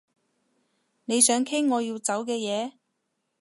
[1.05, 2.71] 你想傾我要走嘅嘢